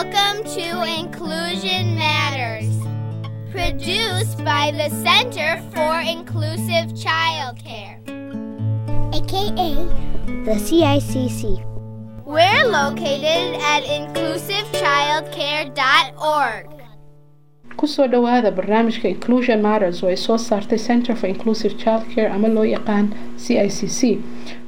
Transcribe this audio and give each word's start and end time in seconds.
Welcome 0.00 0.40
to 0.56 0.68
Inclusion 0.98 1.84
Matters, 1.94 2.72
produced 3.52 4.38
by 4.42 4.70
the 4.72 4.88
Center 5.04 5.60
for 5.74 6.00
Inclusive 6.00 6.86
Childcare, 7.04 8.00
aka 9.14 9.70
the 10.46 10.56
CICC. 10.66 11.40
We're 12.24 12.64
located 12.64 13.60
at 13.72 13.82
inclusivechildcare.org. 13.98 16.66
ku 17.76 17.86
soo 17.86 18.06
dhowaada 18.08 18.50
barnaamijka 18.56 19.08
inclusion 19.16 19.58
matters 19.68 20.02
oo 20.02 20.08
ay 20.14 20.16
soo 20.16 20.38
saartay 20.46 20.78
center 20.86 21.14
for 21.16 21.28
inclusive 21.34 21.74
childcare 21.84 22.30
ama 22.38 22.48
loo 22.56 22.64
yaqaan 22.72 23.06
c 23.36 23.58
i 23.66 23.68
c 23.68 23.78
c 23.98 24.00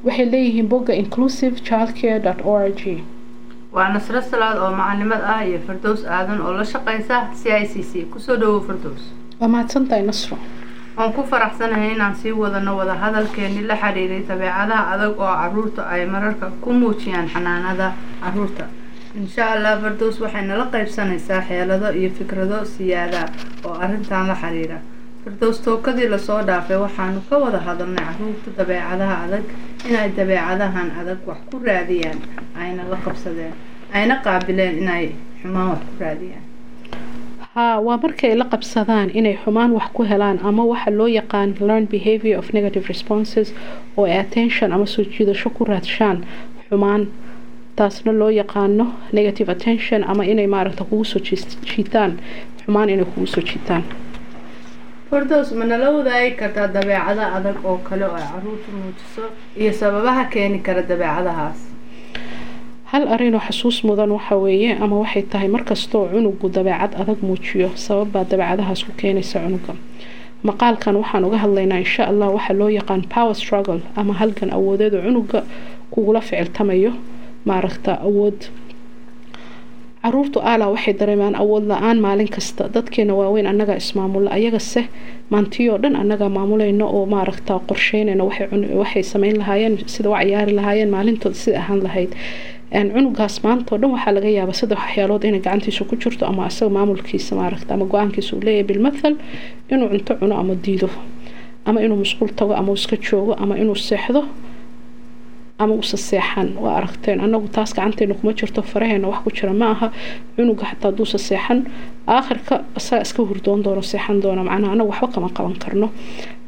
waxay 0.04 0.26
leeyihiin 0.34 0.68
bogga 0.76 0.92
inclusive 1.04 1.54
childcare 1.70 2.20
o 2.44 2.46
r 2.66 2.68
g 2.82 2.84
waa 3.72 3.88
nasro 3.94 4.20
salaad 4.30 4.58
oo 4.64 4.70
macalimad 4.80 5.22
ah 5.34 5.40
iyo 5.48 5.58
fardows 5.66 6.00
aadan 6.16 6.40
oo 6.40 6.52
la 6.58 6.64
shaqeysa 6.72 7.16
c 7.40 7.50
i 7.62 7.64
c 7.72 7.82
c 7.90 7.92
ku 8.12 8.18
soo 8.20 8.36
dhawow 8.36 8.60
fardows 8.68 9.02
waa 9.40 9.48
mahadsantahay 9.54 10.02
nasro 10.10 10.36
waan 10.96 11.12
ku 11.16 11.22
faraxsanahay 11.30 11.90
inaan 11.96 12.14
sii 12.20 12.32
wadano 12.42 12.76
wadahadalkeeni 12.80 13.62
la 13.70 13.76
xiriiray 13.82 14.22
dabeecadaha 14.28 14.82
adag 14.94 15.14
oo 15.20 15.34
carruurta 15.40 15.82
ay 15.94 16.06
mararka 16.14 16.46
ku 16.62 16.70
muujiyaan 16.72 17.28
xanaanada 17.32 17.92
carruurta. 18.22 18.64
Insha 19.20 19.44
allah 19.54 19.72
fardows 19.82 20.20
waxay 20.24 20.44
nala 20.46 20.64
qeybsanaysaa 20.74 21.40
xeelado 21.48 21.88
iyo 22.00 22.10
fikrado 22.18 22.64
siyaada 22.64 23.22
oo 23.64 23.74
arrintan 23.84 24.26
la 24.28 24.34
xiriira 24.42 24.78
fardows 25.24 25.60
tookadii 25.64 26.08
la 26.08 26.18
soo 26.18 26.42
dhaafay 26.48 26.76
waxaanu 26.84 27.20
ka 27.30 27.38
wada 27.38 27.58
hadalnay 27.66 28.04
carruurta 28.08 28.50
dabeecadaha 28.58 29.16
adag 29.24 29.44
inay 29.88 30.08
dabeecadahan 30.18 30.88
adag 31.00 31.18
wax 31.28 31.38
ku 31.50 31.56
raadiyaan 31.66 32.18
ayna 32.62 32.82
la 32.92 32.96
qabsadeen 33.04 33.52
ayna 33.98 34.14
qaabileen 34.24 34.74
inay 34.82 35.04
xumaan 35.42 35.68
wax 35.72 35.80
ku 35.88 35.94
raadiyaan. 36.04 36.44
Haa 37.54 37.80
waa 37.86 37.96
markay 38.02 38.34
la 38.40 38.44
qabsadaan 38.52 39.08
inay 39.18 39.36
xumaan 39.44 39.70
wax 39.78 39.86
ku 39.96 40.02
helaan 40.10 40.38
ama 40.48 40.64
waxa 40.72 40.90
loo 40.90 41.06
yaqaan 41.20 41.54
learn 41.68 41.86
behavior 41.94 42.38
of 42.38 42.52
negative 42.52 42.84
responses 42.88 43.54
oo 43.96 44.04
ay 44.04 44.18
attention 44.18 44.72
ama 44.72 44.86
soo 44.86 45.04
jiidasho 45.04 45.50
ku 45.56 45.64
raadshaan 45.64 46.24
xumaan 46.68 47.02
taasna 47.76 48.12
loo 48.12 48.30
yaqaano 48.30 48.86
negative 49.12 49.48
attention 49.52 50.04
ama 50.04 50.24
inay 50.24 50.46
maaragta 50.46 50.84
kugu 50.84 51.04
soo 51.04 51.20
jiitaan 51.70 52.12
xumaan 52.64 52.88
inay 52.90 53.04
kugu 53.04 53.26
soo 53.26 53.42
jiitaan 53.50 53.84
fardows 55.12 55.48
ma 55.58 55.64
nala 55.70 55.88
wadaagi 55.96 56.32
kartaa 56.40 56.68
dabeecada 56.76 57.24
adag 57.36 57.56
oo 57.70 57.76
kale 57.88 58.04
oo 58.08 58.16
ay 58.16 58.24
caruurtu 58.32 58.68
muujiso 58.78 59.24
iyo 59.60 59.72
sababaha 59.80 60.24
keeni 60.32 60.58
kara 60.66 60.82
dabeecadahaas? 60.90 61.58
Hal 62.90 63.04
arinoo 63.14 63.40
xasuus 63.46 63.78
mudan 63.88 64.10
waxa 64.16 64.36
weeye 64.44 64.70
ama 64.84 64.96
waxay 65.04 65.22
tahay 65.32 65.48
markastoo 65.56 66.04
cunugu 66.12 66.48
dabeecad 66.56 66.92
adag 67.02 67.18
muujiyo 67.28 67.68
sababbaa 67.86 68.24
dabeecadahaas 68.30 68.80
ku 68.86 68.92
keenaysa 69.00 69.38
cunuga. 69.44 69.74
Maqaalkan 70.48 70.96
waxaan 71.02 71.24
uga 71.28 71.38
hadlaynaa 71.44 71.80
insha 71.84 72.02
allah 72.10 72.28
waxaa 72.36 72.56
loo 72.60 72.68
yaqaan 72.78 73.02
power 73.14 73.34
struggle 73.42 73.80
ama 74.00 74.12
halgan 74.20 74.50
awoodeed 74.56 74.94
oo 74.94 75.02
cunuga 75.06 75.40
kugula 75.92 76.20
ficiltamayo 76.20 76.92
maaragta 77.48 77.92
awood 78.08 78.38
caruurtu 80.02 80.38
aala 80.50 80.66
waxay 80.74 80.94
dareemaan 81.00 81.34
awood 81.42 81.64
la'aan 81.72 81.98
maalin 82.06 82.28
kasta. 82.36 82.62
Dadkeena 82.74 83.14
waaweyn 83.20 83.46
annagaa 83.52 83.76
ismaamulla 83.82 84.30
ayagase 84.38 84.82
maantiyoo 85.32 85.78
dhan 85.82 85.94
annagaa 86.02 86.28
maamulayno 86.36 86.86
oo 86.96 87.04
maaragta 87.14 87.52
qorsheynayno 87.68 88.24
waxay 88.82 89.02
sameyn 89.12 89.36
lahaayeen 89.40 89.74
sida 89.94 90.08
u 90.10 90.14
cayaari 90.18 90.52
lahaayeen 90.58 90.90
maalintooda 90.94 91.34
sida 91.42 91.58
ahaan 91.62 91.80
lahayd. 91.86 92.10
Cunugaas 92.94 93.34
maantao 93.44 93.76
dhan 93.80 93.90
waxaa 93.94 94.12
laga 94.16 94.28
yaabaa 94.38 94.56
saddex 94.60 94.78
waxyaalood 94.84 95.24
inay 95.28 95.40
gacantiisa 95.46 95.84
ku 95.90 95.94
jirto 96.02 96.24
ama 96.30 96.42
asaga 96.50 96.70
maamulkiisa 96.76 97.32
maaragta 97.40 97.70
ama 97.74 97.84
go'aankiisa 97.92 98.30
uu 98.36 98.42
leeyahay 98.46 98.66
bilmathal 98.70 99.14
inuu 99.72 99.88
cunto 99.92 100.12
cuno 100.20 100.34
ama 100.42 100.54
diido. 100.64 100.88
Ama 101.68 101.78
inuu 101.84 101.98
musquul 102.02 102.28
tago 102.38 102.54
ama 102.60 102.72
iska 102.78 102.96
joogo 103.06 103.32
ama 103.42 103.54
inuu 103.62 103.76
seexdo 103.88 104.20
ama 105.64 105.74
usa 105.82 105.96
seexan 105.96 106.48
waa 106.62 106.74
aragteen. 106.78 107.18
Anagu 107.26 107.48
taas 107.54 107.70
gacanteena 107.76 108.14
kuma 108.18 108.32
jirto 108.38 108.60
faraheena 108.62 109.08
wax 109.12 109.20
ku 109.24 109.30
jira. 109.36 109.52
Ma 109.60 109.66
aha 109.74 109.88
cunuga 110.36 110.64
xataa 110.70 110.90
haduusa 110.90 111.18
seexan 111.28 111.58
aakhirka 112.06 112.54
isaga 112.78 113.02
iska 113.06 113.22
hurdoon 113.28 113.60
doono 113.64 113.82
seexan 113.82 114.20
doona. 114.22 114.42
Macnaha 114.48 114.72
anagu 114.74 114.90
waxba 114.92 115.08
kama 115.14 115.28
qaban 115.36 115.56
karno. 115.62 115.88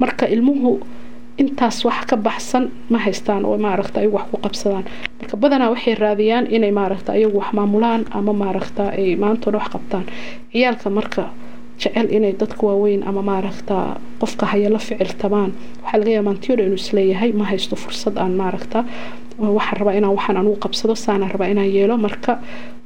Marka 0.01 0.25
ilmuhu 0.35 0.71
intaas 1.43 1.85
wax 1.85 1.99
ka 2.11 2.17
baxsan 2.17 2.65
ma 2.91 2.99
haystaan 3.05 3.43
oo 3.45 3.57
maaragta 3.59 4.01
ayagu 4.01 4.17
wax 4.19 4.27
ku 4.31 4.37
qabsadaan. 4.45 4.85
Marka 5.21 5.35
badanaa 5.43 5.71
waxay 5.75 5.95
raadiyaan 5.95 6.47
inay 6.57 6.71
maaragta 6.79 7.11
ayagu 7.17 7.39
wax 7.41 7.51
maamulaan 7.59 8.03
ama 8.19 8.33
maaragta 8.43 8.85
ay 8.99 9.17
maantooda 9.23 9.59
wax 9.59 9.69
qabtaan. 9.75 10.05
Ciyaalka 10.53 10.89
marka 10.99 11.23
jecel 11.81 12.09
inay 12.17 12.33
dadka 12.41 12.63
waaweyn 12.67 13.03
ama 13.09 13.23
maaragta 13.31 13.77
qofka 14.21 14.45
haya 14.53 14.69
la 14.75 14.79
ficiltamaan 14.79 15.51
waxaa 15.83 15.99
laga 16.01 16.11
yaaba 16.15 16.27
maantiyooda 16.29 16.63
inuu 16.67 16.81
is 16.83 16.93
leeyahay 16.97 17.31
ma 17.41 17.45
haysto 17.51 17.77
fursad 17.83 18.17
aan 18.23 18.33
maaragta 18.41 18.85
waxaan 19.57 19.77
rabaa 19.81 19.95
inaan 19.99 20.15
waxaan 20.17 20.37
anugu 20.41 20.57
qabsado 20.65 20.95
saanaan 20.95 21.31
rabaa 21.35 21.49
inaan 21.55 21.71
yeelo. 21.77 21.97
Marka 22.07 22.33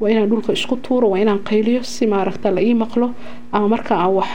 waa 0.00 0.09
inaan 0.12 0.28
dhulka 0.31 0.53
isku 0.53 0.76
tuuro 0.87 1.06
waa 1.12 1.19
inaan 1.25 1.41
qayliyo 1.49 1.82
si 1.82 2.06
maaragta 2.06 2.49
la 2.54 2.60
ii 2.69 2.75
maqlo 2.82 3.06
ama 3.53 3.69
marka 3.75 3.94
aan 4.04 4.12
wax 4.19 4.31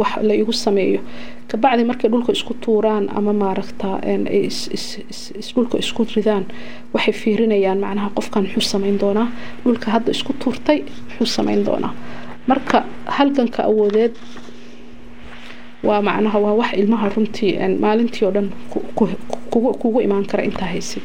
wax 0.00 0.10
la 0.28 0.34
igu 0.34 0.52
sameeyo. 0.52 1.00
Kabacdi 1.48 1.84
markay 1.84 2.10
dhulka 2.10 2.32
isku 2.32 2.54
tuuraan 2.64 3.08
ama 3.18 3.32
maaragta 3.32 3.88
dhulka 5.54 5.76
isku 5.78 6.02
ridaan 6.16 6.44
waxay 6.94 7.12
fiirinayaan 7.20 7.78
macnaha 7.84 8.10
qofkan 8.16 8.42
muxuu 8.44 8.60
sameyn 8.72 8.98
doonaa. 9.00 9.28
Dhulka 9.64 9.90
hadda 9.94 10.10
isku 10.16 10.32
tuurtay 10.42 10.78
muxuu 11.08 11.26
sameyn 11.36 11.64
doonaa 11.66 11.92
marka 12.46 12.84
halganka 13.06 13.64
awoodeed 13.64 14.14
waa 15.82 16.02
macnaha 16.02 16.38
waa 16.38 16.54
wax 16.60 16.72
ilmaha 16.80 17.08
runtii 17.08 17.52
maalintii 17.80 18.24
oo 18.26 18.30
dhan 18.30 18.48
kugu 19.80 20.00
imaan 20.00 20.26
kara 20.26 20.42
intaa 20.44 20.66
haysid. 20.66 21.02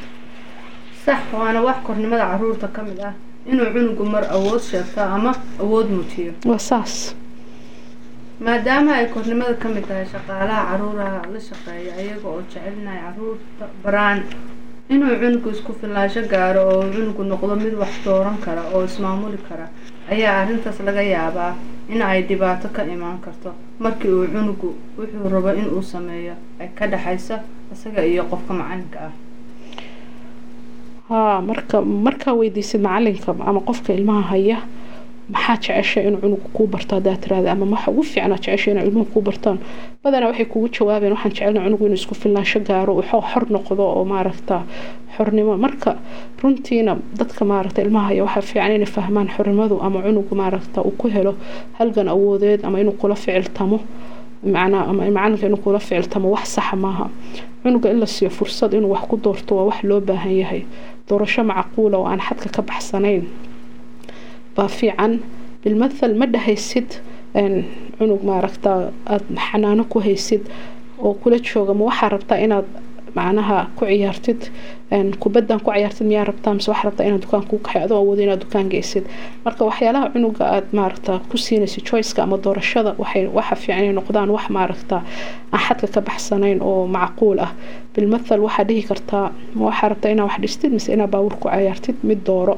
Sax 1.06 1.20
waana 1.34 1.62
wax 1.62 1.78
kornimada 1.84 2.26
carruurta 2.32 2.68
ka 2.68 2.84
mid 2.84 3.00
ah. 3.00 3.14
Inuu 3.52 3.66
cunugu 3.74 4.06
mar 4.06 4.24
awood 4.32 4.62
sheegto 4.62 5.02
ama 5.02 5.32
awood 5.60 5.88
muujiyo 5.90 6.34
waa 6.46 6.60
saas. 6.60 7.16
Maadaama 8.40 8.96
ay 8.96 9.06
kornimada 9.08 9.54
ka 9.54 9.70
mid 9.70 9.88
tahay 9.88 10.06
shaqaalaha 10.06 10.62
caruuraha 10.72 11.22
la 11.34 11.40
shaqeeya 11.40 11.94
ayaga 12.02 12.28
oo 12.30 12.42
jecelinahay 12.42 13.00
carruurta 13.06 13.66
baraan 13.84 14.20
inuu 14.94 15.16
cunugu 15.22 15.50
isku 15.56 15.72
filaasho 15.80 16.22
gaaro 16.32 16.62
oo 16.72 16.84
cunugu 16.94 17.24
noqdo 17.32 17.56
mid 17.64 17.74
wax 17.82 17.94
dooran 18.06 18.38
kara 18.46 18.62
oo 18.74 18.84
ismaamuli 18.90 19.38
kara 19.50 19.68
ayaa 20.14 20.36
arrintaas 20.42 20.80
laga 20.88 21.02
yaabaa 21.16 21.54
in 21.94 22.02
ay 22.02 22.22
dhibaato 22.30 22.68
ka 22.76 22.82
imaan 22.96 23.20
karto. 23.26 23.50
Markii 23.80 24.12
uu 24.18 24.28
cunugu 24.34 24.70
wuxuu 24.98 25.30
rabo 25.34 25.50
inuu 25.60 25.82
sameeyo 25.82 26.36
ay 26.60 26.68
ka 26.78 26.88
dhexayso 26.92 27.36
isaga 27.74 28.02
iyo 28.12 28.24
qofka 28.32 28.54
macalinka 28.60 29.00
ah. 29.08 29.14
Haa 31.10 31.42
marka 31.42 31.82
markaa 31.82 32.34
weydiisid 32.40 32.82
macalinka 32.82 33.32
ama 33.50 33.60
qofka 33.68 33.94
ilmaha 33.94 34.22
haya 34.32 34.58
maxaa 35.34 35.58
jecesha 35.64 36.00
inuu 36.08 36.20
cunugu 36.24 36.48
kuu 36.56 36.68
barto 36.74 36.96
hadaa 36.96 37.16
tiraada 37.24 37.52
ama 37.52 37.66
waxa 37.74 37.92
ugu 37.92 38.04
fiicnaa 38.04 38.38
jecesha 38.44 38.72
inay 38.72 38.84
ilmuhu 38.88 39.06
kuu 39.14 39.22
bartaan 39.28 39.58
badanaa 40.04 40.28
waxay 40.32 40.46
kugu 40.46 40.68
jawaabeen 40.76 41.12
waxaan 41.16 41.32
jecelna 41.34 41.60
cunugu 41.66 41.84
inuu 41.86 42.00
isku 42.02 42.16
filnaansho 42.22 42.60
gaaro. 42.68 42.94
Uu 42.96 43.04
xor 43.32 43.44
noqdo 43.56 43.84
oo 43.98 44.06
maaragta 44.06 44.56
xornimo. 45.18 45.58
Marka 45.58 45.92
runtiina 46.42 46.94
dadka 47.20 47.46
maaragta 47.46 47.82
ilmaha 47.82 48.06
haya 48.10 48.24
waxaa 48.24 48.42
fiican 48.50 48.72
inay 48.78 48.86
fahmaan 48.96 49.28
xornimadu 49.36 49.76
ama 49.86 50.00
cunugu 50.06 50.34
maaragta 50.42 50.80
uu 50.88 50.94
ku 51.00 51.08
helo 51.16 51.34
halgan 51.80 52.08
awoodeed 52.08 52.62
ama 52.68 52.80
inuu 52.82 52.96
kula 53.02 53.16
ficiltamo 53.16 53.80
macnaa 54.54 54.84
ama 54.90 55.04
macalinka 55.18 55.46
inuu 55.50 55.58
kula 55.64 55.80
ficiltamo 55.80 56.28
wax 56.36 56.46
saxa 56.56 56.76
maaha. 56.76 57.06
Cunuga 57.64 57.90
in 57.92 58.00
la 58.00 58.06
siiyo 58.06 58.30
fursad 58.38 58.72
inuu 58.74 58.92
wax 58.96 59.04
ku 59.10 59.16
doorto 59.24 59.52
waa 59.58 59.66
wax 59.70 59.84
loo 59.84 60.00
baahan 60.00 60.36
yahay. 60.42 60.62
Doorasho 61.10 61.44
macquula 61.44 61.98
oo 61.98 62.06
aan 62.08 62.20
xadka 62.28 62.50
ka 62.56 62.62
baxsanayn 62.62 63.24
baa 64.58 64.68
fiican. 64.78 65.14
Bilmathal 65.64 66.14
ma 66.20 66.26
dhahaysid 66.34 66.90
cunug 67.98 68.22
maaragta 68.30 68.72
aada 69.14 69.26
xanaano 69.48 69.84
ku 69.92 70.00
haysid 70.06 70.44
oo 71.06 71.14
kula 71.22 71.38
jooga 71.50 71.74
ma 71.80 71.84
waxaa 71.90 72.10
rabtaa 72.16 72.38
inaad 72.46 72.66
macnaha 73.18 73.58
ku 73.78 73.86
ciyaartid 73.86 74.42
kubaddan 75.22 75.60
ku 75.66 75.70
ciyaartid 75.74 76.06
miyaa 76.10 76.26
rabtaa 76.30 76.54
mise 76.58 76.70
waxaa 76.72 76.88
rabtaa 76.90 77.06
inaad 77.10 77.22
dukaan 77.26 77.46
kuu 77.50 77.60
kaxay 77.66 77.82
adoo 77.86 77.98
awoodo 78.02 78.22
inaad 78.26 78.42
dukaan 78.46 78.68
geysid. 78.74 79.04
Marka 79.46 79.62
waxyaalaha 79.70 80.10
cunuga 80.14 80.44
aada 80.56 80.68
maaragta 80.80 81.20
ku 81.30 81.38
siinaysid 81.38 81.84
choiceka 81.90 82.24
ama 82.24 82.38
doorashada 82.46 82.92
waxa 83.38 83.56
fiican 83.62 83.84
inay 83.84 83.94
noqdaan 84.00 84.30
wax 84.36 84.46
maaragta 84.58 84.96
aan 85.54 85.62
xadka 85.68 85.88
ka 85.94 86.02
baxsanayn 86.10 86.60
oo 86.62 86.88
macquul 86.98 87.40
ah. 87.46 87.52
Bilmathal 87.96 88.40
waxaa 88.48 88.66
dhihi 88.70 88.84
kartaa 88.90 89.26
ma 89.58 89.64
waxaa 89.70 89.90
rabtaa 89.92 90.12
inaad 90.14 90.28
wax 90.30 90.38
dhistid 90.44 90.72
mise 90.78 90.90
inaad 90.96 91.10
baawur 91.14 91.34
ku 91.42 91.48
ciyaartid 91.50 91.96
mid 92.10 92.20
dooro 92.28 92.58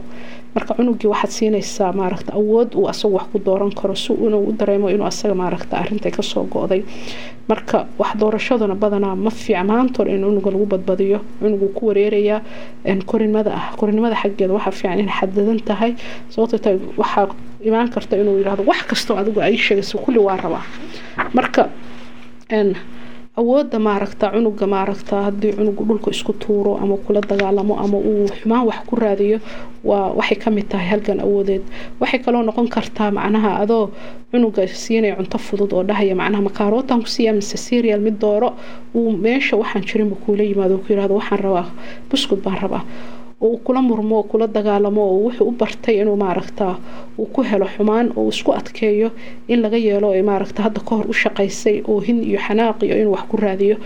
marka 0.56 0.74
cunugii 0.78 1.08
waxaad 1.14 1.32
siinaysaa 1.38 1.92
maaragta 2.00 2.32
awood 2.40 2.70
uu 2.80 2.88
asagu 2.92 3.14
wax 3.18 3.26
ku 3.32 3.38
dooran 3.48 3.72
karo 3.80 3.96
si 3.96 4.14
inuu 4.14 4.44
u 4.50 4.52
dareemo 4.60 4.90
inuu 4.90 5.06
asaga 5.12 5.36
maaragta 5.42 5.78
arintay 5.82 6.12
ka 6.12 6.22
soo 6.24 6.44
go-day. 6.54 6.82
Marka 7.50 7.78
wax 8.00 8.12
doorashaduna 8.22 8.76
badanaa 8.76 9.16
ma 9.16 9.30
fiic 9.30 9.58
maantood 9.72 10.08
in 10.08 10.22
cunuga 10.26 10.50
lagu 10.52 10.66
badbadiyo 10.74 11.20
cunugu 11.40 11.68
ku 11.78 11.82
wareeraya 11.88 12.42
sheegayaa 12.86 13.06
korinimada 13.12 13.52
ah 13.60 13.66
korinimada 13.80 14.16
xaggeeda 14.22 14.54
waxaa 14.58 14.72
fiican 14.80 15.00
inay 15.00 15.14
xadadan 15.20 15.60
tahay. 15.70 15.92
Sababtoo 16.34 16.60
tahay 16.64 16.78
waxaa 17.02 17.28
imaan 17.68 17.90
karta 17.94 18.14
inuu 18.22 18.38
yidhahdo 18.40 18.64
wax 18.72 18.80
kastoo 18.90 19.16
adigu 19.22 19.40
ay 19.42 19.56
sheegayso 19.58 19.98
kulli 20.04 20.20
waa 20.28 20.38
rabaa. 20.44 20.64
Marka 21.38 21.62
awoodda 23.40 23.78
maaragta 23.88 24.26
cunuga 24.34 24.66
maaragta 24.74 25.16
haddii 25.28 25.54
cunugu 25.58 25.84
dhulka 25.88 26.10
isku 26.16 26.34
tuuro 26.42 26.72
ama 26.84 26.96
kula 27.04 27.22
dagaalamo 27.30 27.74
ama 27.84 27.98
uu 28.10 28.26
xumaan 28.40 28.64
wax 28.70 28.80
ku 28.90 28.96
raadiyo 29.04 29.38
waa 29.90 30.08
waxay 30.20 30.38
ka 30.44 30.50
mid 30.56 30.68
tahay 30.72 30.88
halgan 30.92 31.20
awoodeed. 31.26 31.64
Waxay 32.02 32.20
kaloo 32.26 32.44
noqon 32.48 32.68
kartaa 32.76 33.12
macnaha 33.18 33.52
adoo 33.64 33.84
cunuga 34.32 34.68
siinaya 34.68 35.16
cunto 35.20 35.38
fudud 35.46 35.72
oo 35.78 35.84
dhahaya 35.90 36.16
macnaha 36.22 36.42
makaarotan 36.50 37.00
kusiiya 37.06 37.32
mise 37.38 37.58
serial 37.68 38.00
mid 38.08 38.18
dooro 38.24 38.50
uu 38.96 39.12
meesha 39.24 39.56
waxaan 39.62 39.84
jirinba 39.90 40.16
kuula 40.24 40.44
yimaado 40.50 40.76
ku 40.84 40.88
yiraahdo 40.92 41.16
waxaan 41.20 41.40
rabaa 41.46 41.66
buskud 42.12 42.40
baan 42.46 42.58
rabaa 42.64 42.84
oo 43.42 43.58
kula 43.66 43.82
murmo 43.82 44.16
oo 44.20 44.24
kula 44.32 44.48
dagaalamo 44.48 45.02
oo 45.12 45.18
wuxuu 45.26 45.48
u 45.48 45.52
bartay 45.60 45.96
inuu 46.02 46.16
maaragta 46.24 46.76
uu 47.18 47.26
ku 47.36 47.42
helo 47.50 47.66
xumaan 47.76 48.08
oo 48.20 48.30
isku 48.34 48.52
adkeeyo 48.60 49.10
in 49.48 49.62
laga 49.64 49.78
yeelo 49.78 50.08
ay 50.16 50.22
maaragta 50.30 50.60
hadda 50.66 50.82
kahor 50.90 51.06
u 51.10 51.14
shaqaysay 51.22 51.78
oo 51.88 52.00
hin 52.08 52.18
iyo 52.30 52.40
xanaaq 52.48 52.78
iyo 52.84 52.96
inuu 53.02 53.14
wax 53.16 53.24
ku 53.32 53.38
raadiyo. 53.38 53.78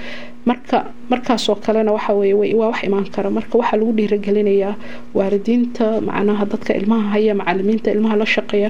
Marka 0.49 0.77
markaasoo 1.11 1.55
kalena 1.65 1.91
waxa 1.95 2.13
weye 2.19 2.33
waa 2.59 2.67
wax 2.71 2.79
imaan 2.87 3.05
kara. 3.15 3.29
Marka 3.37 3.55
waxaa 3.59 3.77
lagu 3.79 3.91
dhiiragelinayaa 3.97 4.73
waalidiinta 5.17 5.85
macnaha 6.07 6.45
dadka 6.51 6.71
ilmaha 6.79 7.07
haya 7.13 7.33
macalimiinta 7.35 7.91
ilmaha 7.95 8.15
la 8.21 8.25
shaqeeya 8.25 8.69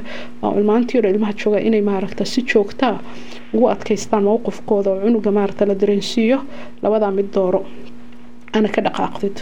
ilmaantii 0.60 0.98
hore 0.98 1.10
ilmaha 1.14 1.34
jooga 1.42 1.60
inay 1.68 1.82
maaragta 1.82 2.26
si 2.26 2.42
joogtaa 2.50 3.00
ugu 3.54 3.66
adkaystaan 3.74 4.24
mowqifkooda 4.30 4.90
oo 4.92 5.00
cunuga 5.06 5.32
maaragta 5.38 5.66
la 5.70 5.76
dareensiiyo 5.82 6.38
labadaa 6.84 7.12
mid 7.18 7.30
dooro. 7.36 7.62
Ana 8.58 8.70
ka 8.76 8.82
dhaqaaqdid 8.86 9.38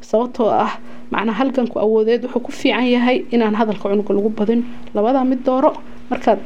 sababtoo 0.00 0.48
ah 0.64 0.72
macnaa 1.12 1.34
halganku 1.40 1.76
awoodeed 1.84 2.22
wuxuu 2.24 2.40
ku 2.46 2.52
fiican 2.52 2.86
yahay 2.94 3.18
inaan 3.34 3.54
hadalka 3.60 3.88
cunuga 3.88 4.12
lagu 4.14 4.28
badin. 4.38 4.60
Labadaa 4.94 5.24
mid 5.24 5.40
dooro 5.44 5.70
markaad 6.10 6.38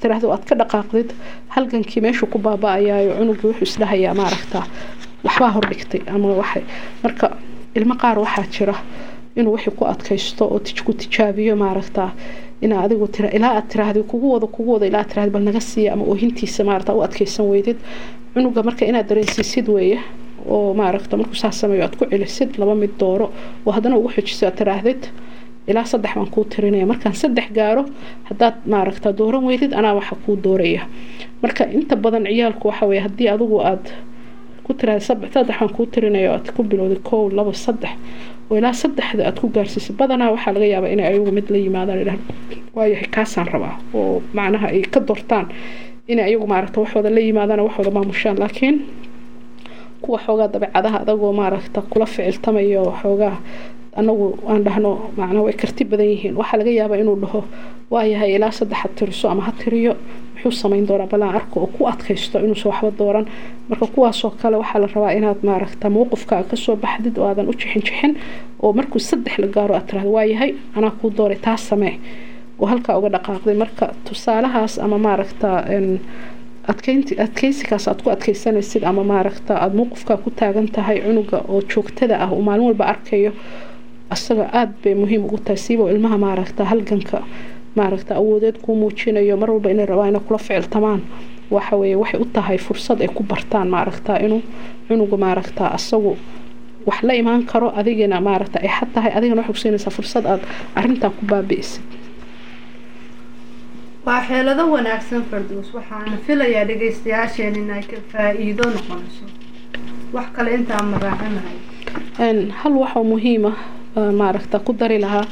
tiraahdo 0.00 0.32
aad 0.32 0.44
ka 0.48 0.54
dhaqaaqdid 0.60 1.08
halgankii 1.54 2.00
meeshuu 2.04 2.26
ku 2.32 2.38
baaba-ayaayo 2.38 3.12
cunugii 3.18 3.46
wuxuu 3.50 3.66
isdhahayaa 3.70 4.14
maaragta 4.20 4.60
waxbaa 5.24 5.50
hordhigtay 5.56 6.00
ama 6.14 6.28
waxay 6.40 6.62
marka 7.04 7.26
ilmo 7.78 7.94
qaar 8.02 8.18
waxaa 8.24 8.46
jira 8.54 8.74
inuu 9.38 9.52
wixii 9.56 9.74
ku 9.78 9.84
adkaysto 9.92 10.44
oo 10.44 10.60
ku 10.86 10.92
tijaabiyo 11.00 11.56
maaragta 11.56 12.10
inaa 12.64 12.80
adigu 12.86 13.06
tira 13.08 13.28
ilaa 13.36 13.52
aad 13.56 13.66
tiraahdi 13.72 14.02
kugu 14.10 14.26
wado 14.34 14.46
kugu 14.46 14.70
wado 14.74 14.86
ilaa 14.86 15.00
aad 15.02 15.08
tiraahdi 15.12 15.32
bal 15.34 15.42
naga 15.48 15.60
siiya 15.60 15.92
ama 15.94 16.04
oohintiisa 16.04 16.64
maaragta 16.64 16.92
u 16.94 17.02
adkaysan 17.06 17.46
weydid. 17.52 17.76
Cunuga 18.34 18.62
marka 18.62 18.84
inaad 18.90 19.06
dareensiisid 19.10 19.66
weeye 19.68 19.98
oo 20.48 20.74
maaragta 20.74 21.16
markuu 21.16 21.34
saas 21.42 21.60
sameeyo 21.60 21.84
aad 21.84 21.96
ku 21.98 22.04
celisid 22.10 22.50
laba 22.58 22.74
mid 22.74 22.92
dooro 23.00 23.26
oo 23.66 23.72
haddana 23.72 23.96
ugu 23.96 24.08
xijiso 24.16 24.46
aad 24.46 24.56
tiraahdid 24.60 25.02
ilaa 25.70 25.84
saddex 25.84 26.12
baan 26.16 26.30
kuu 26.34 26.44
tirinaya. 26.44 26.86
Markaan 26.86 27.14
saddex 27.14 27.46
gaaro 27.58 27.84
haddaad 28.28 28.54
maaragta 28.66 29.12
dooran 29.18 29.44
weydid 29.48 29.72
anaa 29.72 29.94
waxa 29.94 30.16
kuu 30.26 30.36
dooraya. 30.44 30.82
Marka 31.42 31.64
inta 31.78 31.96
badan 31.96 32.24
ciyaalku 32.26 32.68
waxa 32.68 32.86
weye 32.86 33.00
haddii 33.06 33.28
adigu 33.34 33.58
aad 33.70 33.84
ku 34.64 34.74
tiraahda 34.74 35.00
saddex 35.08 35.30
baan 35.60 35.70
kuu 35.76 35.86
tirinaya 35.86 36.32
aad 36.34 36.46
ku 36.56 36.62
bilowday 36.62 36.98
kow 37.08 37.28
labo 37.38 37.52
saddex 37.52 37.90
oo 38.50 38.56
ilaa 38.58 38.72
saddexda 38.82 39.22
aad 39.28 39.38
ku 39.40 39.46
gaarsiisay 39.54 39.94
badanaa 40.00 40.30
waxaa 40.34 40.52
laga 40.54 40.66
yaabaa 40.74 40.90
inay 40.94 41.06
ayagu 41.10 41.30
mid 41.38 41.46
la 41.52 41.58
yimaadaan 41.64 42.00
idhah 42.04 42.16
waayahay 42.76 43.08
kaasaan 43.14 43.46
rabaa 43.54 43.74
oo 43.94 44.22
macnaha 44.38 44.66
ay 44.74 44.82
ka 44.94 45.00
doortaan 45.08 45.46
inay 46.12 46.24
ayagu 46.28 46.46
maaragta 46.52 46.78
waxooda 46.82 47.10
la 47.16 47.20
yimaadaan 47.20 47.60
waxooda 47.68 47.90
maamushaan. 47.96 48.36
Laakiin 48.42 48.76
kuwa 50.02 50.18
xoogaa 50.24 50.48
dabeecadaha 50.54 50.98
adagoo 51.04 51.32
maaragta 51.40 51.80
kula 51.90 52.06
ficiltamaya 52.06 52.80
oo 52.82 52.92
xoogaa 53.02 53.36
anagu 54.00 54.26
aan 54.50 54.62
dhahno 54.66 54.90
macnaa 55.18 55.42
way 55.46 55.52
karti 55.62 55.82
badan 55.90 56.06
yihiin. 56.12 56.34
Waxaa 56.40 56.58
laga 56.60 56.70
yaabaa 56.78 56.98
inuu 57.02 57.16
dhaho 57.22 57.40
waayahay 57.92 58.30
ilaa 58.36 58.50
saddex 58.58 58.78
ha 58.82 58.88
tiriso 58.98 59.26
ama 59.32 59.42
ha 59.46 59.52
tiriyo. 59.60 59.92
Muxuu 60.34 60.52
samayn 60.62 60.86
doonaa? 60.88 61.06
Balaan 61.12 61.34
arko 61.38 61.56
oo 61.60 61.66
ku 61.74 61.82
adkaysto 61.92 62.36
inuusan 62.44 62.70
waxba 62.72 62.90
dooran. 62.98 63.26
Marka 63.68 63.86
kuwaasoo 63.94 64.30
kale 64.40 64.56
waxaa 64.62 64.80
la 64.82 64.86
rabaa 64.94 65.12
inaad 65.18 65.40
maaragta 65.48 65.86
mowqifkaaga 65.96 66.46
ka 66.50 66.56
soo 66.64 66.76
baxdid 66.84 67.18
oo 67.18 67.26
aadan 67.28 67.48
u 67.48 67.52
jixin 67.60 67.82
jixin 67.86 68.12
oo 68.62 68.72
markuu 68.78 68.98
saddex 69.08 69.34
la 69.42 69.46
gaaro 69.54 69.74
aad 69.74 69.86
tirahdo 69.88 70.10
waayahay 70.16 70.50
anaa 70.76 70.90
kuu 70.98 71.10
dooray 71.18 71.38
taas 71.46 71.62
samee. 71.68 71.94
Oo 72.60 72.66
halkaa 72.72 72.98
uga 72.98 73.08
dhaqaaqday. 73.14 73.54
Marka 73.62 73.86
tusaalahaas 74.06 74.78
ama 74.84 74.98
maaragta 75.06 75.48
adkeysigaas 76.70 77.88
aad 77.88 78.00
ku 78.02 78.08
adkeysanaysid 78.14 78.82
ama 78.90 79.02
maaragta 79.12 79.52
aada 79.62 79.74
mowqifkaa 79.80 80.16
ku 80.24 80.30
taagan 80.30 80.68
tahay 80.76 80.98
cunuga 81.06 81.38
oo 81.48 81.60
joogtada 81.72 82.14
ah 82.24 82.30
uu 82.32 82.42
maalin 82.48 82.64
walba 82.68 82.84
arkayo 82.92 83.32
asaga 84.14 84.44
aada 84.60 84.74
bay 84.84 84.94
muhiim 85.02 85.22
ugu 85.26 85.38
tahay 85.44 85.56
siiba 85.64 85.90
ilmaha 85.92 86.18
maaragta 86.26 86.62
halganka 86.70 87.18
maaragta 87.78 88.12
awoodeed 88.20 88.56
kuu 88.64 88.74
muujinayo. 88.82 89.36
Mar 89.36 89.50
walba 89.50 89.68
inay 89.70 89.86
rabaan 89.86 90.08
inay 90.10 90.22
kula 90.26 90.38
ficiltamaan 90.38 91.00
waxa 91.54 91.76
weye 91.80 91.96
waxay 92.02 92.20
u 92.20 92.24
tahay 92.36 92.58
fursad 92.66 92.98
ay 93.04 93.08
ku 93.16 93.22
bartaan 93.22 93.68
maaragta 93.74 94.12
inuu 94.24 94.42
cunuga 94.88 95.16
maaragta 95.24 95.62
asagu 95.78 96.16
wax 96.86 96.98
la 97.02 97.12
imaan 97.20 97.42
karo 97.50 97.68
adigina 97.80 98.20
maaragta 98.28 98.58
ay 98.64 98.68
xad 98.76 98.88
tahay 98.94 99.12
adigana 99.18 99.40
waxay 99.42 99.54
kusiinaysaa 99.56 99.90
fursad 99.98 100.24
aada 100.32 100.44
arintaa 100.78 101.10
ku 101.16 101.22
baabi'isid 101.30 101.82
waa 104.06 104.20
xeelado 104.28 104.64
wanaagsan 104.74 105.22
farduus 105.30 105.68
waxaana 105.76 106.16
filayaa 106.26 106.64
dhagaystayaasheen 106.70 107.54
inay 107.62 107.82
ka 107.90 107.96
faa-iido 108.12 108.64
noqonayso. 108.74 109.24
Wax 110.14 110.26
kale 110.36 110.50
intaan 110.58 110.86
maraacinahay 110.92 111.58
hal 112.62 112.74
waxoo 112.82 113.04
muhiima 113.12 113.52
maaragta 114.20 114.58
ku 114.66 114.72
dari 114.80 114.98
lahaa 115.04 115.24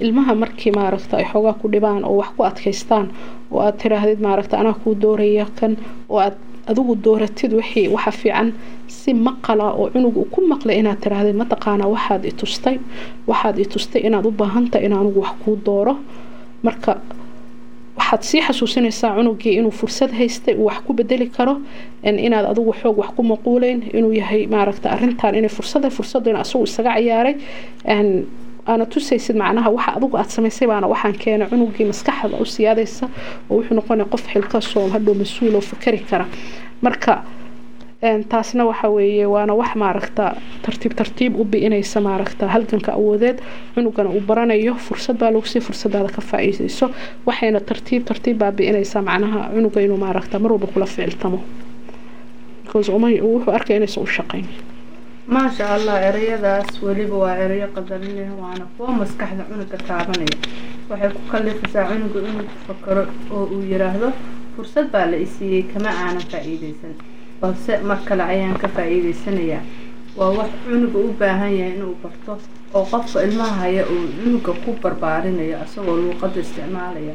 ilmaha 0.00 0.34
markii 0.42 0.72
maaragta 0.78 1.16
ay 1.16 1.24
xoogaa 1.32 1.54
ku 1.60 1.66
dhibaan 1.72 2.04
oo 2.04 2.16
wax 2.20 2.28
ku 2.36 2.42
adkaystaan 2.50 3.06
oo 3.52 3.60
aad 3.66 3.76
tiraahdid 3.82 4.20
maaragta 4.26 4.58
anaa 4.60 4.74
kuu 4.82 4.94
dooraya 5.02 5.46
kan 5.60 5.76
oo 6.08 6.18
aad 6.20 6.34
adigu 6.70 6.94
dooratid 7.04 7.52
wixii 7.52 7.88
waxa 7.94 8.10
fiican 8.20 8.48
si 8.86 9.14
maqala 9.14 9.66
oo 9.72 9.90
cunug 9.92 10.16
uu 10.16 10.28
ku 10.34 10.40
maqlay 10.52 10.76
inaad 10.80 10.98
tiraahdid 11.04 11.36
mataqaanaa 11.42 11.88
waxaad 11.94 12.24
i 12.24 12.32
tustay 12.40 12.76
waxaad 13.30 13.58
i 13.58 13.64
tustay 13.72 14.02
inaad 14.06 14.26
u 14.26 14.30
baahantahay 14.30 14.86
in 14.86 14.94
wax 15.20 15.30
kuu 15.44 15.56
dooro. 15.66 15.94
Marka 16.62 16.92
waxaad 18.06 18.22
sii 18.22 18.40
xasuusinaysaa 18.46 19.14
cunugii 19.16 19.54
inuu 19.58 19.70
fursad 19.80 20.10
haystay 20.18 20.54
uu 20.54 20.66
wax 20.66 20.78
ku 20.86 20.92
bedeli 20.92 21.26
karo 21.36 21.54
inaad 22.26 22.46
adigu 22.52 22.72
xoog 22.80 22.98
wax 22.98 23.10
ku 23.16 23.22
maquuleyn 23.22 23.80
inuu 23.98 24.12
yahay 24.12 24.46
maaragta 24.46 24.90
arintan 24.90 25.34
inay 25.34 25.48
fursada 25.48 25.90
fursadina 25.90 26.38
asagu 26.40 26.64
isaga 26.64 26.92
ciyaaray. 26.98 27.34
Aana 28.68 28.86
tusaysid 28.86 29.36
macnaha 29.36 29.70
waxa 29.76 29.90
adigu 29.98 30.16
aad 30.18 30.28
samaysay 30.36 30.66
baana 30.68 30.86
waxaan 30.92 31.14
keenay 31.22 31.48
cunugii 31.50 31.86
maskaxda 31.92 32.36
u 32.42 32.44
siyaadaysa 32.54 33.06
oo 33.50 33.56
wuxuu 33.58 33.74
noqonaya 33.78 34.06
qof 34.12 34.22
xilkasoo 34.32 34.86
hadhow 34.94 35.14
mas'uul 35.22 35.54
oo 35.54 35.60
fakari 35.70 35.98
kara. 36.10 36.26
Marka 36.82 37.12
taasna 38.00 38.64
waxa 38.64 38.88
weeye 38.88 39.26
waana 39.26 39.54
wax 39.54 39.74
maaragta 39.76 40.36
tartiib 40.62 40.92
tartiib 40.94 41.36
u 41.40 41.44
bi-inaysa 41.44 42.00
maaragta 42.00 42.46
halganka 42.48 42.92
awoodeed. 42.92 43.38
Cunugana 43.74 44.10
uu 44.10 44.20
baranayo 44.20 44.74
fursad 44.74 45.16
baa 45.18 45.30
lagu 45.30 45.46
sii 45.46 45.60
fursadaada 45.60 46.08
ka 46.12 46.20
faa-iideyso 46.20 46.90
waxayna 47.26 47.60
tartiib 47.60 48.04
tartiib 48.04 48.38
baa 48.38 48.52
bi-inaysaa 48.52 49.02
macnaha 49.02 49.48
cunuga 49.54 49.80
inuu 49.80 49.96
maaragta 49.96 50.38
mar 50.38 50.52
walba 50.52 50.66
kula 50.66 50.86
ficiltamo 50.86 51.40
wuxuu 52.74 53.50
arkay 53.56 53.76
inaysan 53.76 54.02
u 54.02 54.06
shaqayn. 54.06 54.46
Maasha 55.26 55.74
allah 55.74 55.96
ereyadaas 56.08 56.82
weliba 56.82 57.16
waa 57.16 57.34
ereyo 57.44 57.68
qadarinaya 57.74 58.32
waana 58.42 58.64
kuwa 58.76 58.92
maskaxda 59.00 59.42
cunuga 59.48 59.76
taabanaya. 59.88 60.36
Waxay 60.90 61.10
ku 61.16 61.20
kalifisaa 61.32 61.84
cunuga 61.90 62.18
inuu 62.28 62.46
fakaro 62.66 63.02
oo 63.34 63.44
uu 63.54 63.62
yiraahdo 63.70 64.12
fursad 64.56 64.86
baa 64.92 65.06
la 65.10 65.16
isiiyey 65.16 65.62
kama 65.72 65.88
aanan 66.02 66.22
faa-iideysan 66.30 66.94
balse 67.40 67.72
mar 67.88 67.98
kale 68.08 68.22
ayaan 68.22 68.56
ka 68.62 68.68
faa-iideysanayaa 68.68 69.62
waa 70.16 70.30
wax 70.38 70.50
cunuga 70.64 70.98
u 70.98 71.12
baahan 71.20 71.52
yahay 71.58 71.74
inuu 71.76 71.94
barto 72.02 72.32
oo 72.74 72.84
qofka 72.92 73.22
ilmaha 73.26 73.54
haya 73.62 73.82
uu 73.92 74.08
cunuga 74.22 74.52
ku 74.64 74.70
barbaarinayo 74.82 75.56
isagoo 75.64 75.96
luuqada 75.96 76.40
isticmaalaya. 76.40 77.14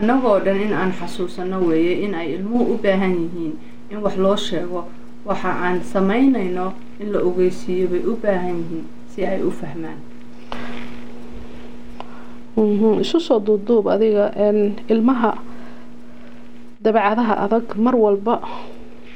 Annagoo 0.00 0.38
dhan 0.44 0.60
in 0.62 0.72
aan 0.72 0.92
xasuusano 0.98 1.58
weeye 1.68 1.94
in 2.06 2.14
ay 2.14 2.34
ilmuhu 2.38 2.64
u 2.74 2.78
baahan 2.84 3.12
yihiin 3.22 3.54
in 3.90 3.98
wax 4.04 4.16
loo 4.16 4.36
sheego. 4.36 4.86
Waxa 5.26 5.50
aan 5.64 5.82
samaynayno 5.84 6.72
in 7.00 7.12
la 7.12 7.18
ogeysiiyo 7.20 7.86
bay 7.92 8.02
u 8.06 8.16
baahan 8.22 8.56
yihiin 8.62 8.86
si 9.12 9.26
ay 9.26 9.42
u 9.42 9.50
fahmaan. 9.50 9.98
Isu 13.02 13.18
soo 13.20 13.40
duuduub 13.40 13.88
adiga 13.88 14.30
ilmaha 14.88 15.34
dabeecadaha 16.84 17.34
adag 17.44 17.66
mar 17.76 17.94
walba 17.96 18.40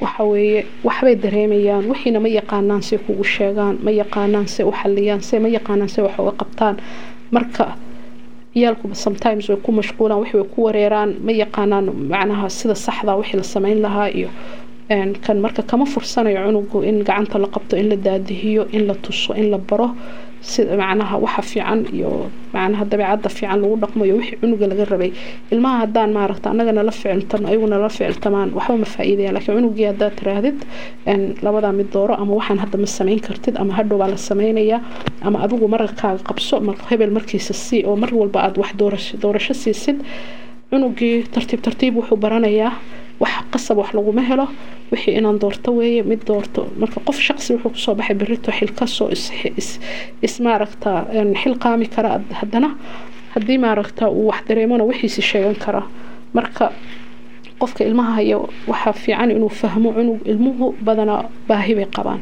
waxa 0.00 0.24
weeye 0.24 0.66
waxbay 0.84 1.14
dareemayaan 1.24 1.84
wixiina 1.90 2.20
ma 2.20 2.28
yaqaanaan 2.28 2.82
say 2.82 2.98
kugu 2.98 3.24
sheegaan 3.24 3.78
ma 3.84 3.90
yaqaanaan 3.90 4.46
say 4.54 4.64
u 4.66 4.72
xaliyaan 4.80 5.20
se 5.28 5.38
ma 5.38 5.48
yaqaanaan 5.48 5.88
say 5.88 6.02
wax 6.04 6.14
uga 6.18 6.32
qabtaan. 6.40 6.76
Marka 7.32 7.66
ciyaalkuba 8.54 8.94
sometimes 8.94 9.48
way 9.48 9.56
ku 9.64 9.70
mashquulaan 9.72 10.20
way 10.22 10.30
ku 10.54 10.58
wareeraan 10.66 11.10
ma 11.26 11.32
yaqaanaan 11.32 11.86
macnaha 12.12 12.48
sida 12.58 12.74
saxda 12.74 13.12
wixii 13.20 13.36
la 13.36 13.42
sameyn 13.54 13.78
lahaa 13.84 14.08
iyo 14.18 14.28
kan 14.88 15.36
marka 15.44 15.62
kama 15.70 15.84
fursanayo 15.86 16.40
cunugu 16.46 16.78
in 16.88 17.02
gacanta 17.04 17.38
la 17.38 17.48
qabto 17.48 17.74
in 17.76 17.88
la 17.90 17.96
daadihiyo 17.96 18.62
in 18.72 18.86
la 18.86 18.94
tuso 18.94 19.34
in 19.34 19.50
la 19.50 19.58
baro. 19.58 19.88
Sida 20.40 20.76
macnaha 20.76 21.16
waxa 21.18 21.42
fiican 21.42 21.80
iyo 21.96 22.30
macnaha 22.54 22.84
dabeecadda 22.90 23.28
fiican 23.36 23.58
lagu 23.62 23.76
dhaqmayo 23.82 24.14
wixii 24.18 24.36
cunuga 24.40 24.66
laga 24.70 24.84
rabay. 24.92 25.10
Ilmaha 25.52 25.76
haddaan 25.82 26.10
maaragta 26.16 26.46
annaga 26.52 26.72
nala 26.78 26.92
ficiltano 26.92 27.48
ayagu 27.50 27.66
nala 27.72 27.88
ficiltamaan 27.88 28.48
waxba 28.58 28.76
ma 28.82 28.84
faa'iidayaan 28.94 29.34
laakiin 29.36 29.56
cunugii 29.58 29.86
haddaad 29.90 30.14
tiraahdid 30.18 30.58
labadaa 31.46 31.72
mid 31.78 31.88
dooro 31.94 32.14
ama 32.22 32.32
waxaan 32.38 32.58
hadda 32.62 32.78
ma 32.78 32.86
samayn 32.98 33.20
kartid 33.26 33.54
ama 33.62 33.72
hadhow 33.78 33.98
baa 34.00 34.08
la 34.14 34.16
samaynayaa 34.28 34.80
ama 35.26 35.36
adigu 35.44 35.66
mararkaaga 35.74 36.22
qabso 36.28 36.56
hebel 36.90 37.10
markiisa 37.16 37.52
sii 37.64 37.82
oo 37.90 37.96
mar 38.02 38.10
walba 38.20 38.38
aad 38.46 38.56
wax 38.62 38.70
doorasho 39.22 39.54
siisid. 39.62 39.98
Cunugii 40.70 41.16
tartiib 41.34 41.60
tartiib 41.66 41.94
wuxuu 41.98 42.16
baranayaa 42.24 42.70
wax 43.20 43.32
qasab 43.52 43.78
wax 43.78 43.90
laguma 43.96 44.22
helo 44.28 44.46
wixii 44.92 45.14
inaan 45.18 45.38
doorto 45.38 45.70
weeye 45.78 46.02
mid 46.02 46.20
doorto. 46.26 46.60
Marka 46.80 47.00
qof 47.06 47.18
shaqsi 47.26 47.52
wuxuu 47.54 47.70
ku 47.70 47.78
soo 47.78 47.94
baxay 47.94 48.14
berito 48.20 48.50
xil 48.52 48.70
ka 48.78 48.86
soo 48.86 49.08
is 50.22 50.34
maaragta 50.40 51.06
xil 51.42 51.54
kara 51.94 52.20
haddana 52.40 52.70
haddii 53.34 53.58
maaragta 53.58 54.08
uu 54.10 54.26
wax 54.30 54.40
dareemona 54.48 54.84
wixiisi 54.84 55.22
sheegan 55.22 55.54
kara. 55.64 55.82
Marka 56.34 56.72
qofka 57.60 57.84
ilmaha 57.84 58.12
haya 58.18 58.36
waxaa 58.68 58.92
fiican 58.92 59.30
inuu 59.30 59.48
fahmo 59.48 59.92
cunug 59.96 60.20
ilmuhu 60.30 60.74
badanaa 60.86 61.24
baahi 61.48 61.74
bay 61.74 61.86
qabaan. 61.96 62.20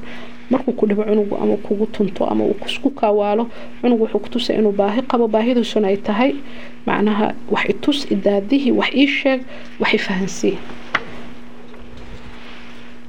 Markuu 0.50 0.72
ku 0.78 0.86
dhibo 0.86 1.02
cunugu 1.02 1.34
ama 1.42 1.56
kugu 1.56 1.86
tunto 1.86 2.26
ama 2.26 2.44
uu 2.44 2.56
isku 2.66 2.90
kaawaalo 2.90 3.48
cunug 3.80 4.00
wuxuu 4.00 4.18
kutusay 4.24 4.56
inuu 4.58 4.72
baahi 4.72 5.02
qabo. 5.02 5.26
Baahidiisuna 5.28 5.88
ay 5.88 5.96
tahay 5.96 6.30
macnaha 6.86 7.34
wax 7.50 7.64
itus 7.72 7.98
idaadihii 8.14 8.72
wax 8.72 8.90
ii 8.94 9.06
sheeg 9.18 9.40
wax 9.80 9.94
i 9.94 9.98
fahansii 9.98 10.56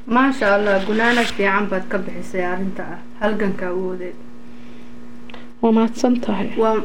maasha 0.07 0.55
allah 0.55 0.75
gunaanad 0.87 1.29
fiican 1.37 1.65
baad 1.71 1.85
ka 1.91 1.97
bixisay 1.97 2.43
arrinta 2.53 2.83
ah 2.95 2.99
halganka 3.21 3.65
awoodeed 3.73 4.15
waa 5.61 5.71
mahadsan 5.77 6.15
tahay 6.25 6.49
waa 6.63 6.77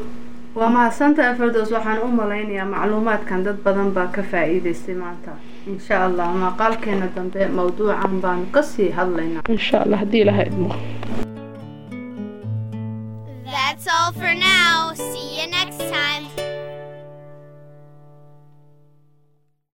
waa 0.59 0.69
mahadsantahay 0.75 1.35
fardoos 1.39 1.71
waxaan 1.77 1.99
u 2.05 2.09
malaynayaa 2.21 2.65
macluumaadkan 2.73 3.43
dad 3.45 3.57
badan 3.65 3.89
baa 3.97 4.07
ka 4.15 4.21
faa-iideystay 4.31 4.95
maanta. 5.03 5.31
Insha 5.71 5.95
allah 6.07 6.27
maqaalkeena 6.43 7.07
dambe 7.15 7.41
mawduucan 7.57 8.13
baanu 8.23 8.45
ka 8.55 8.61
sii 8.71 8.89
hadlaynaa. 8.97 9.41
Insha 9.55 9.77
allah 9.83 9.99
haddii 10.03 10.21
ilaha 10.25 10.43
idmo 10.49 10.69